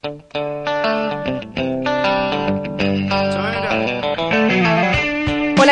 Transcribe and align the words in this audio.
Hola, 0.00 0.14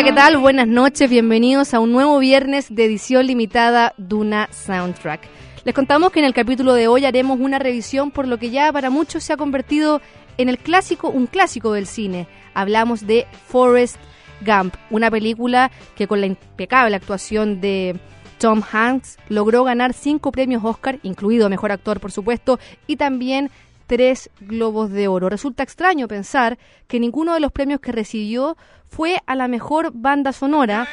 ¿qué 0.03 0.13
tal? 0.13 0.39
Buenas 0.39 0.67
noches, 0.67 1.09
bienvenidos 1.09 1.75
a 1.75 1.81
un 1.81 1.93
nuevo 1.93 2.19
viernes 2.19 2.75
de 2.75 2.87
edición 2.87 3.29
limitada 3.29 3.95
Duna 3.99 4.49
Soundtrack. 4.51 5.21
Les 5.65 5.73
contamos 5.73 6.11
que 6.11 6.19
en 6.19 6.25
el 6.25 6.35
capítulo 6.35 6.75
de 6.75 6.89
hoy 6.89 7.05
haremos 7.05 7.39
una 7.39 7.61
revisión 7.61 8.11
por 8.11 8.27
lo 8.27 8.39
que 8.39 8.51
ya 8.51 8.73
para 8.73 8.91
muchos 8.91 9.23
se 9.23 9.33
ha 9.33 9.37
convertido 9.37 10.01
en 10.39 10.49
el 10.49 10.59
clásico, 10.59 11.09
un 11.09 11.29
clásico 11.29 11.73
del 11.73 11.87
cine. 11.87 12.27
Hablamos 12.53 13.07
de 13.07 13.29
Forrest 13.47 13.97
Gump, 14.41 14.75
una 14.91 15.09
película 15.09 15.71
que 15.95 16.09
con 16.09 16.21
la 16.21 16.27
impecable 16.27 16.97
actuación 16.97 17.61
de 17.61 18.01
Tom 18.39 18.63
Hanks 18.71 19.19
logró 19.29 19.65
ganar 19.65 19.93
cinco 19.93 20.33
premios 20.33 20.65
Oscar, 20.65 20.99
incluido 21.03 21.49
Mejor 21.49 21.73
Actor, 21.73 22.01
por 22.01 22.13
supuesto, 22.13 22.59
y 22.87 22.97
también 22.97 23.51
tres 23.87 24.31
Globos 24.41 24.91
de 24.91 25.09
Oro. 25.09 25.29
Resulta 25.29 25.63
extraño 25.63 26.09
pensar 26.09 26.59
que 26.87 27.01
ninguno 27.01 27.35
de 27.35 27.41
los 27.41 27.53
premios 27.53 27.81
que 27.81 27.93
recibió 27.93 28.57
fue 28.89 29.21
a 29.27 29.35
la 29.35 29.49
mejor 29.49 29.91
banda 29.93 30.33
sonora, 30.33 30.87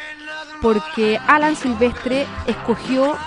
porque 0.61 1.19
Alan 1.27 1.55
Silvestre 1.55 2.25
escogió 2.47 3.17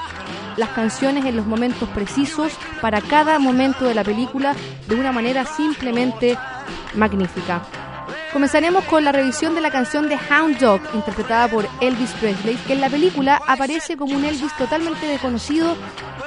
las 0.56 0.70
canciones 0.70 1.24
en 1.24 1.36
los 1.36 1.46
momentos 1.46 1.88
precisos 1.90 2.52
para 2.80 3.00
cada 3.00 3.38
momento 3.38 3.84
de 3.84 3.94
la 3.94 4.04
película 4.04 4.54
de 4.88 4.94
una 4.94 5.12
manera 5.12 5.44
simplemente 5.44 6.38
magnífica. 6.94 7.62
Comenzaremos 8.32 8.84
con 8.84 9.04
la 9.04 9.12
revisión 9.12 9.54
de 9.54 9.60
la 9.60 9.70
canción 9.70 10.08
de 10.08 10.18
Hound 10.30 10.58
Dog, 10.58 10.80
interpretada 10.94 11.48
por 11.48 11.66
Elvis 11.80 12.12
Presley, 12.20 12.56
que 12.66 12.74
en 12.74 12.80
la 12.80 12.90
película 12.90 13.40
aparece 13.46 13.96
como 13.96 14.14
un 14.14 14.24
Elvis 14.24 14.54
totalmente 14.56 15.06
desconocido 15.06 15.74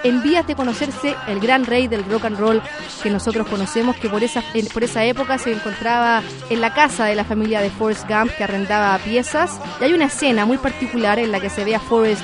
en 0.03 0.23
vías 0.23 0.45
de 0.47 0.55
conocerse 0.55 1.15
el 1.27 1.39
gran 1.39 1.65
rey 1.65 1.87
del 1.87 2.05
rock 2.05 2.25
and 2.25 2.37
roll 2.37 2.61
que 3.03 3.09
nosotros 3.09 3.47
conocemos, 3.47 3.95
que 3.97 4.09
por 4.09 4.23
esa, 4.23 4.43
por 4.73 4.83
esa 4.83 5.03
época 5.05 5.37
se 5.37 5.51
encontraba 5.51 6.21
en 6.49 6.61
la 6.61 6.73
casa 6.73 7.05
de 7.05 7.15
la 7.15 7.23
familia 7.23 7.61
de 7.61 7.69
Forrest 7.69 8.07
Gump, 8.07 8.31
que 8.37 8.43
arrendaba 8.43 8.97
piezas. 8.99 9.59
Y 9.79 9.85
hay 9.85 9.93
una 9.93 10.05
escena 10.05 10.45
muy 10.45 10.57
particular 10.57 11.19
en 11.19 11.31
la 11.31 11.39
que 11.39 11.49
se 11.49 11.63
ve 11.63 11.75
a 11.75 11.79
Forrest 11.79 12.21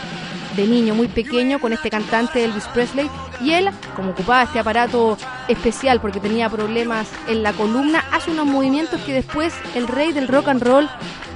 de 0.55 0.67
niño 0.67 0.95
muy 0.95 1.07
pequeño 1.07 1.59
con 1.59 1.73
este 1.73 1.89
cantante 1.89 2.43
Elvis 2.43 2.65
Presley 2.67 3.09
y 3.41 3.51
él, 3.51 3.69
como 3.95 4.11
ocupaba 4.11 4.43
este 4.43 4.59
aparato 4.59 5.17
especial 5.47 5.99
porque 5.99 6.19
tenía 6.19 6.49
problemas 6.49 7.07
en 7.27 7.43
la 7.43 7.53
columna, 7.53 8.05
hace 8.11 8.31
unos 8.31 8.45
movimientos 8.45 9.01
que 9.01 9.13
después 9.13 9.53
el 9.75 9.87
rey 9.87 10.13
del 10.13 10.27
rock 10.27 10.47
and 10.47 10.63
roll 10.63 10.89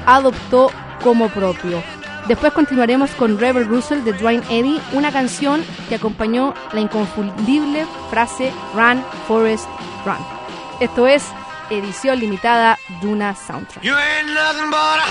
adoptó 0.06 0.72
como 1.04 1.28
propio. 1.30 1.84
Después 2.28 2.54
continuaremos 2.54 3.12
con 3.12 3.40
Rebel 3.40 3.68
Russell 3.68 4.04
de 4.04 4.14
Dwayne 4.14 4.44
Eddy, 4.50 4.82
una 4.94 5.12
canción 5.12 5.64
que 5.88 5.96
acompañó 5.96 6.54
la 6.74 6.80
inconfundible 6.80 7.86
frase 8.10 8.52
Run, 8.76 9.04
Forest, 9.28 9.68
Run. 10.06 10.18
Esto 10.80 11.08
es 11.08 11.24
edición 11.70 12.20
limitada 12.20 12.78
Duna 13.02 13.36
Soundtrack. 13.36 13.84
You 13.84 13.96
ain't 13.96 14.28
nothing 14.28 14.74
a 14.74 15.10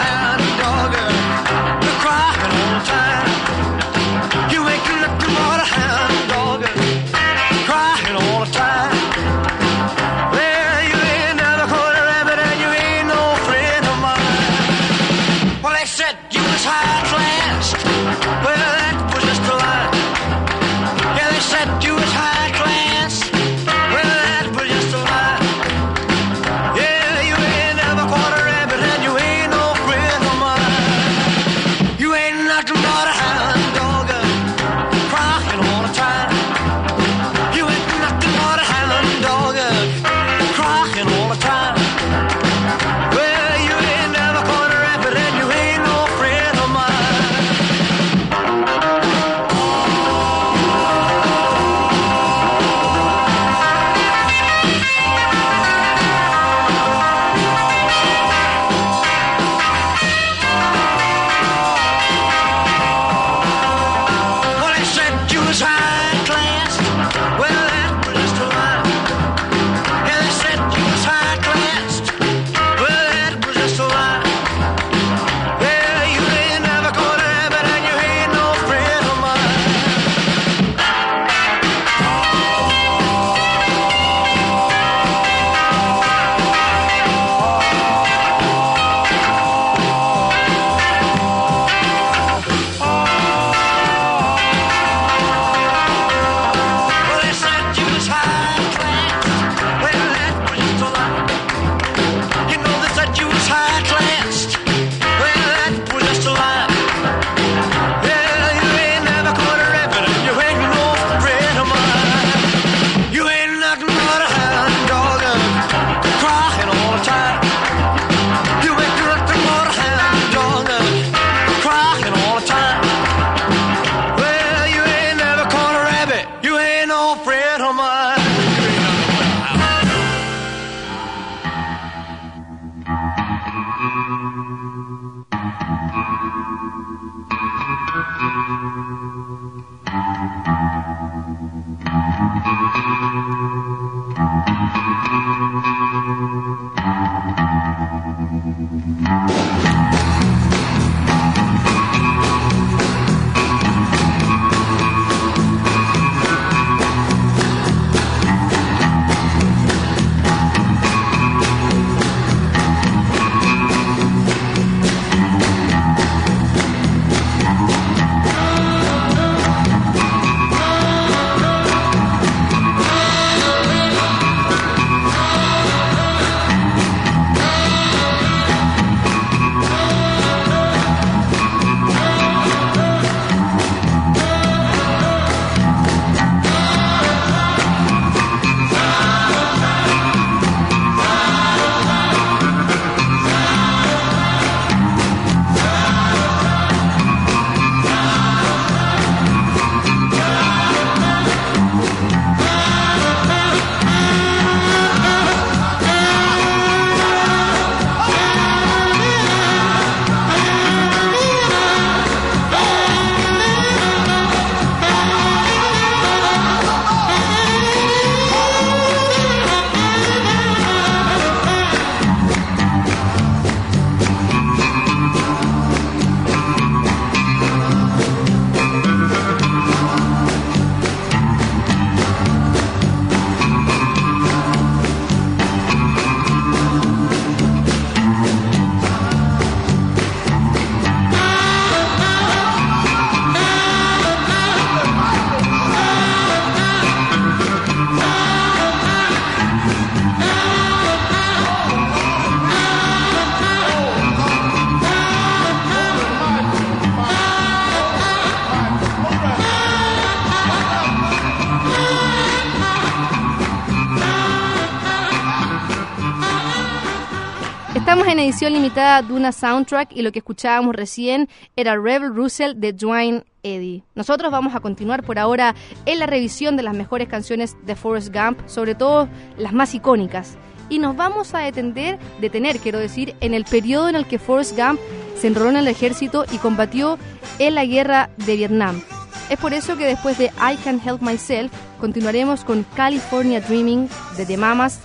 edición 268.28 268.52
limitada 268.52 269.00
de 269.00 269.14
una 269.14 269.32
soundtrack 269.32 269.90
y 269.92 270.02
lo 270.02 270.12
que 270.12 270.18
escuchábamos 270.18 270.76
recién 270.76 271.30
era 271.56 271.78
Rebel 271.78 272.14
Russell 272.14 272.56
de 272.56 272.74
Dwayne 272.74 273.24
Eddy. 273.42 273.84
Nosotros 273.94 274.30
vamos 274.30 274.54
a 274.54 274.60
continuar 274.60 275.02
por 275.02 275.18
ahora 275.18 275.54
en 275.86 275.98
la 275.98 276.04
revisión 276.04 276.54
de 276.54 276.62
las 276.62 276.76
mejores 276.76 277.08
canciones 277.08 277.56
de 277.64 277.74
Forrest 277.74 278.14
Gump, 278.14 278.46
sobre 278.46 278.74
todo 278.74 279.08
las 279.38 279.54
más 279.54 279.74
icónicas. 279.74 280.36
Y 280.68 280.78
nos 280.78 280.94
vamos 280.94 281.34
a 281.34 281.38
detener, 281.38 281.98
detener, 282.20 282.58
quiero 282.58 282.78
decir, 282.78 283.16
en 283.22 283.32
el 283.32 283.46
periodo 283.46 283.88
en 283.88 283.96
el 283.96 284.06
que 284.06 284.18
Forrest 284.18 284.58
Gump 284.58 284.78
se 285.18 285.28
enroló 285.28 285.48
en 285.48 285.56
el 285.56 285.68
ejército 285.68 286.26
y 286.30 286.36
combatió 286.36 286.98
en 287.38 287.54
la 287.54 287.64
guerra 287.64 288.10
de 288.26 288.36
Vietnam. 288.36 288.82
Es 289.30 289.38
por 289.38 289.54
eso 289.54 289.78
que 289.78 289.86
después 289.86 290.18
de 290.18 290.26
I 290.26 290.56
Can 290.62 290.82
Help 290.84 291.00
Myself 291.00 291.50
continuaremos 291.80 292.44
con 292.44 292.66
California 292.76 293.40
Dreaming 293.40 293.88
de 294.18 294.26
The 294.26 294.36
Mamas 294.36 294.80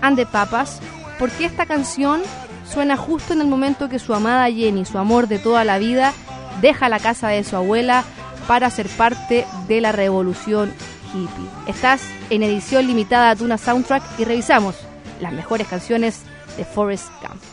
and 0.00 0.16
the 0.16 0.26
Papas, 0.26 0.80
porque 1.20 1.44
esta 1.44 1.64
canción 1.64 2.22
suena 2.72 2.96
justo 2.96 3.34
en 3.34 3.40
el 3.40 3.48
momento 3.48 3.88
que 3.88 3.98
su 3.98 4.14
amada 4.14 4.50
Jenny, 4.50 4.84
su 4.84 4.98
amor 4.98 5.28
de 5.28 5.38
toda 5.38 5.64
la 5.64 5.78
vida, 5.78 6.12
deja 6.60 6.88
la 6.88 6.98
casa 6.98 7.28
de 7.28 7.44
su 7.44 7.56
abuela 7.56 8.04
para 8.48 8.70
ser 8.70 8.88
parte 8.88 9.46
de 9.68 9.80
la 9.80 9.92
revolución 9.92 10.72
hippie. 11.12 11.48
Estás 11.66 12.02
en 12.30 12.42
edición 12.42 12.86
limitada 12.86 13.34
de 13.34 13.44
una 13.44 13.58
soundtrack 13.58 14.02
y 14.18 14.24
revisamos 14.24 14.76
las 15.20 15.32
mejores 15.32 15.68
canciones 15.68 16.22
de 16.56 16.64
Forrest 16.64 17.08
Gump. 17.20 17.51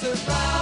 survive. 0.00 0.57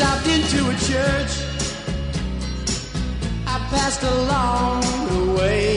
stopped 0.00 0.28
into 0.28 0.60
a 0.70 0.76
church. 0.88 1.32
I 3.46 3.58
passed 3.68 4.02
along 4.02 4.80
the 5.10 5.32
way. 5.38 5.69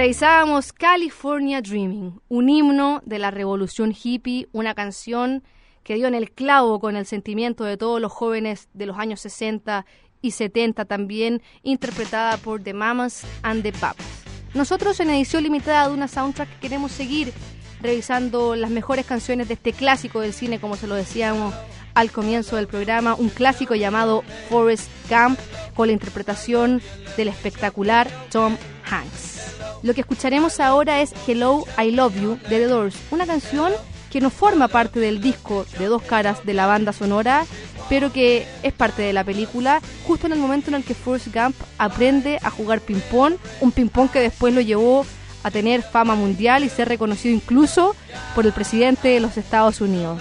Revisábamos 0.00 0.72
California 0.72 1.60
Dreaming, 1.60 2.22
un 2.30 2.48
himno 2.48 3.02
de 3.04 3.18
la 3.18 3.30
revolución 3.30 3.94
hippie, 3.94 4.48
una 4.50 4.74
canción 4.74 5.42
que 5.82 5.96
dio 5.96 6.06
en 6.06 6.14
el 6.14 6.30
clavo 6.30 6.80
con 6.80 6.96
el 6.96 7.04
sentimiento 7.04 7.64
de 7.64 7.76
todos 7.76 8.00
los 8.00 8.10
jóvenes 8.10 8.70
de 8.72 8.86
los 8.86 8.96
años 8.96 9.20
60 9.20 9.84
y 10.22 10.30
70 10.30 10.86
también, 10.86 11.42
interpretada 11.62 12.38
por 12.38 12.62
The 12.62 12.72
Mamas 12.72 13.26
and 13.42 13.62
the 13.62 13.74
Papas. 13.74 14.06
Nosotros 14.54 14.98
en 15.00 15.10
edición 15.10 15.42
limitada 15.42 15.88
de 15.88 15.92
una 15.92 16.08
soundtrack 16.08 16.60
queremos 16.60 16.92
seguir 16.92 17.34
revisando 17.82 18.56
las 18.56 18.70
mejores 18.70 19.04
canciones 19.04 19.48
de 19.48 19.54
este 19.54 19.74
clásico 19.74 20.20
del 20.20 20.32
cine, 20.32 20.60
como 20.60 20.76
se 20.76 20.86
lo 20.86 20.94
decíamos 20.94 21.54
al 21.92 22.10
comienzo 22.10 22.56
del 22.56 22.68
programa, 22.68 23.16
un 23.16 23.28
clásico 23.28 23.74
llamado 23.74 24.22
Forrest 24.48 24.90
Gump, 25.10 25.38
con 25.74 25.88
la 25.88 25.92
interpretación 25.92 26.80
del 27.18 27.28
espectacular 27.28 28.08
Tom 28.30 28.56
Hanks. 28.90 29.59
Lo 29.82 29.94
que 29.94 30.02
escucharemos 30.02 30.60
ahora 30.60 31.00
es 31.00 31.12
Hello, 31.26 31.64
I 31.82 31.90
Love 31.92 32.20
You 32.20 32.38
de 32.48 32.58
The 32.58 32.66
Doors, 32.66 32.96
una 33.10 33.26
canción 33.26 33.72
que 34.10 34.20
no 34.20 34.28
forma 34.28 34.68
parte 34.68 35.00
del 35.00 35.20
disco 35.22 35.64
de 35.78 35.86
dos 35.86 36.02
caras 36.02 36.44
de 36.44 36.52
la 36.52 36.66
banda 36.66 36.92
sonora, 36.92 37.46
pero 37.88 38.12
que 38.12 38.46
es 38.62 38.72
parte 38.72 39.02
de 39.02 39.12
la 39.12 39.24
película, 39.24 39.80
justo 40.06 40.26
en 40.26 40.34
el 40.34 40.38
momento 40.38 40.68
en 40.68 40.74
el 40.74 40.84
que 40.84 40.94
Forrest 40.94 41.28
Gump 41.34 41.56
aprende 41.78 42.38
a 42.42 42.50
jugar 42.50 42.80
ping-pong, 42.80 43.36
un 43.60 43.72
ping-pong 43.72 44.10
que 44.10 44.20
después 44.20 44.52
lo 44.52 44.60
llevó 44.60 45.06
a 45.42 45.50
tener 45.50 45.82
fama 45.82 46.14
mundial 46.14 46.62
y 46.62 46.68
ser 46.68 46.88
reconocido 46.88 47.34
incluso 47.34 47.96
por 48.34 48.44
el 48.44 48.52
presidente 48.52 49.08
de 49.08 49.20
los 49.20 49.38
Estados 49.38 49.80
Unidos. 49.80 50.20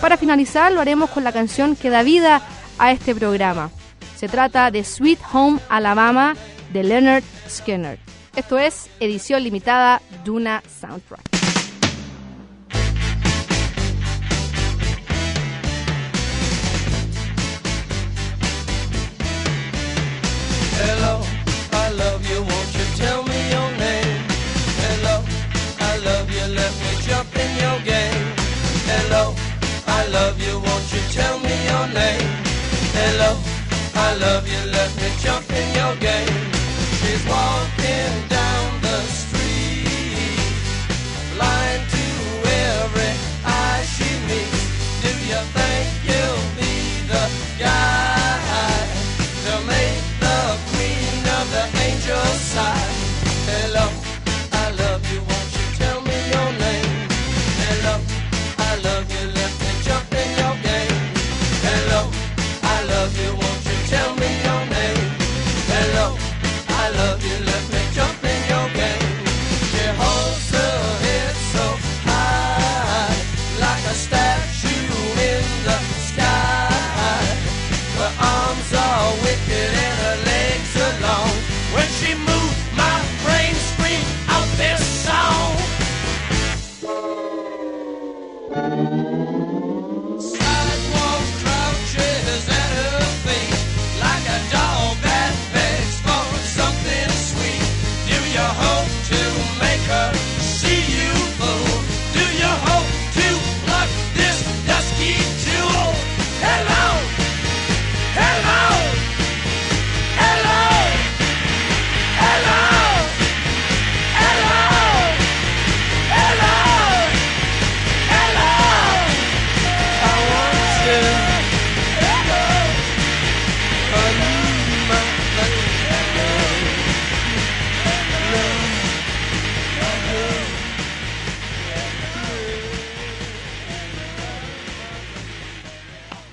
Para 0.00 0.16
finalizar, 0.16 0.72
lo 0.72 0.80
haremos 0.80 1.10
con 1.10 1.22
la 1.24 1.32
canción 1.32 1.76
que 1.76 1.90
da 1.90 2.02
vida 2.02 2.42
a 2.78 2.90
este 2.90 3.14
programa. 3.14 3.70
Se 4.16 4.28
trata 4.28 4.70
de 4.70 4.82
Sweet 4.82 5.20
Home 5.32 5.60
Alabama 5.68 6.34
de 6.72 6.82
Leonard 6.82 7.24
Skinner. 7.48 7.98
Esto 8.36 8.58
es 8.58 8.90
edición 9.00 9.42
limitada 9.42 10.02
Duna 10.22 10.62
Soundtrack. 10.68 11.22
Hello, 20.78 21.22
I 21.72 21.90
love 21.92 22.28
you, 22.28 22.42
won't 22.42 22.74
you 22.76 22.84
tell 22.96 23.22
me 23.22 23.40
your 23.50 23.70
name? 23.78 24.20
Hello, 24.84 25.22
I 25.80 25.96
love 26.04 26.30
you, 26.30 26.44
let 26.54 26.72
me 26.82 26.90
jump 27.08 27.34
in 27.34 27.50
your 27.56 27.80
game. 27.84 28.26
Hello, 28.84 29.34
I 29.86 30.06
love 30.08 30.38
you, 30.38 30.60
won't 30.60 30.92
you 30.92 31.00
tell 31.10 31.38
me 31.40 31.56
your 31.70 31.86
name? 31.88 32.28
Hello, 32.92 33.38
I 33.94 34.14
love 34.16 34.46
you, 34.46 34.75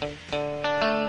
Música 0.04 1.03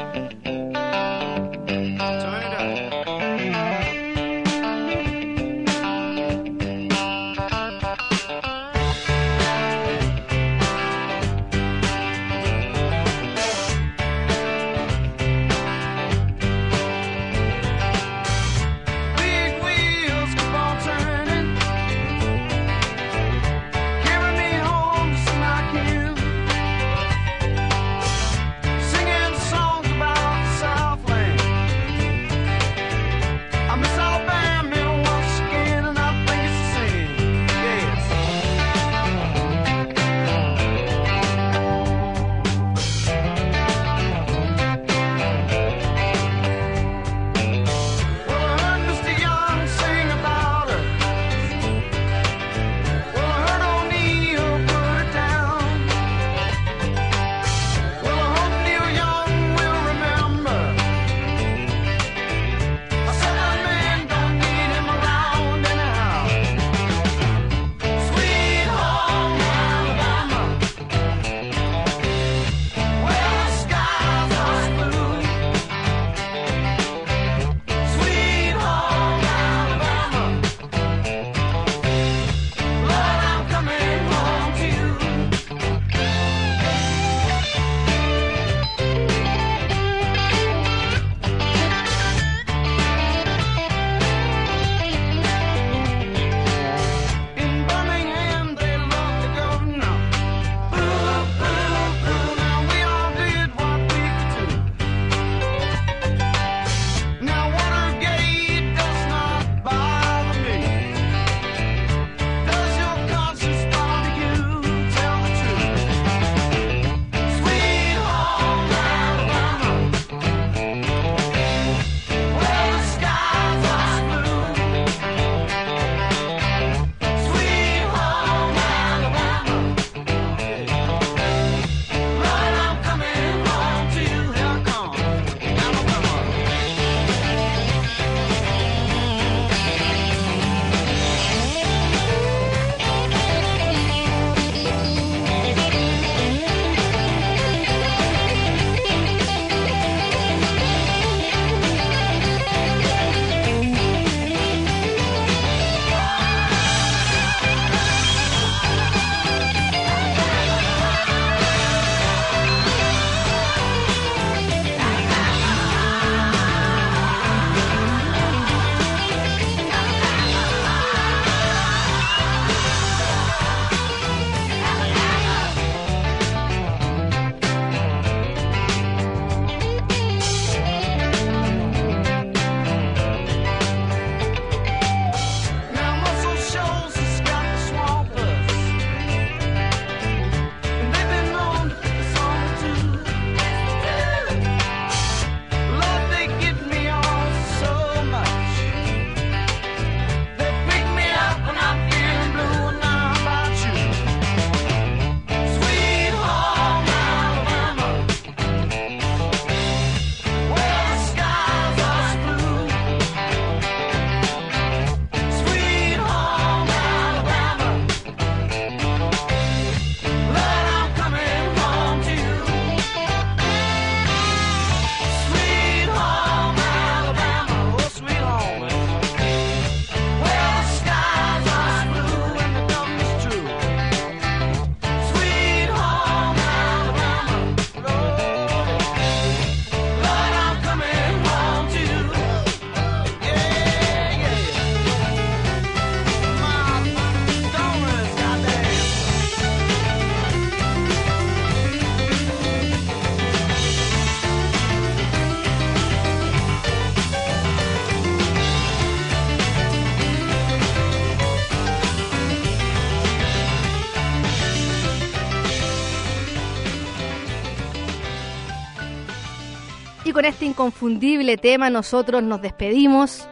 con 270.14 270.24
este 270.24 270.46
inconfundible 270.46 271.37
tema 271.37 271.68
nosotros 271.70 272.22
nos 272.22 272.40
despedimos. 272.40 273.29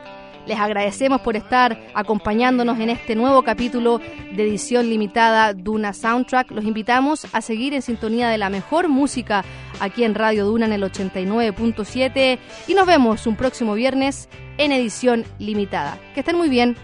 Les 0.46 0.58
agradecemos 0.58 1.20
por 1.20 1.36
estar 1.36 1.80
acompañándonos 1.94 2.80
en 2.80 2.90
este 2.90 3.14
nuevo 3.14 3.44
capítulo 3.44 4.00
de 4.34 4.42
edición 4.42 4.90
limitada 4.90 5.54
Duna 5.54 5.92
Soundtrack. 5.92 6.50
Los 6.50 6.64
invitamos 6.64 7.28
a 7.32 7.40
seguir 7.40 7.72
en 7.72 7.82
sintonía 7.82 8.28
de 8.28 8.38
la 8.38 8.50
mejor 8.50 8.88
música 8.88 9.44
aquí 9.78 10.02
en 10.02 10.16
Radio 10.16 10.44
Duna 10.44 10.66
en 10.66 10.72
el 10.72 10.82
89.7 10.82 12.38
y 12.66 12.74
nos 12.74 12.86
vemos 12.86 13.28
un 13.28 13.36
próximo 13.36 13.74
viernes 13.74 14.28
en 14.58 14.72
edición 14.72 15.24
limitada. 15.38 15.96
Que 16.14 16.20
estén 16.20 16.36
muy 16.36 16.48
bien. 16.48 16.76